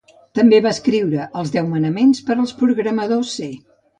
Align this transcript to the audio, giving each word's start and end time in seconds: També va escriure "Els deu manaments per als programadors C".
També 0.37 0.59
va 0.65 0.71
escriure 0.75 1.27
"Els 1.41 1.51
deu 1.57 1.69
manaments 1.75 2.23
per 2.29 2.39
als 2.45 2.57
programadors 2.63 3.37
C". 3.41 3.53